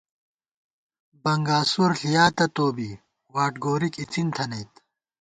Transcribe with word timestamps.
بنگاسُور 1.23 1.91
ݪِیاتہ 1.99 2.45
تو 2.55 2.65
بی، 2.75 2.89
واٹ 3.33 3.53
گورِک 3.63 3.95
اِڅِن 4.01 4.27
تھنَئیت 4.35 4.71